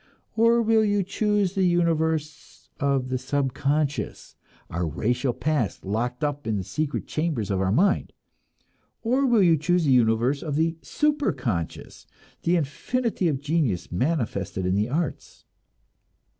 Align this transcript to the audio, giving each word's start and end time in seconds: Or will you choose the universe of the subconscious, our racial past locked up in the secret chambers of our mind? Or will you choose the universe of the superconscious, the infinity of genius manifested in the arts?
Or 0.35 0.63
will 0.63 0.83
you 0.83 1.03
choose 1.03 1.53
the 1.53 1.63
universe 1.63 2.69
of 2.79 3.09
the 3.09 3.19
subconscious, 3.19 4.35
our 4.67 4.87
racial 4.87 5.31
past 5.31 5.85
locked 5.85 6.23
up 6.23 6.47
in 6.47 6.57
the 6.57 6.63
secret 6.63 7.05
chambers 7.05 7.51
of 7.51 7.61
our 7.61 7.71
mind? 7.71 8.11
Or 9.03 9.27
will 9.27 9.43
you 9.43 9.57
choose 9.57 9.85
the 9.85 9.91
universe 9.91 10.41
of 10.41 10.55
the 10.55 10.75
superconscious, 10.81 12.07
the 12.41 12.55
infinity 12.55 13.27
of 13.27 13.41
genius 13.41 13.91
manifested 13.91 14.65
in 14.65 14.73
the 14.73 14.89
arts? 14.89 15.45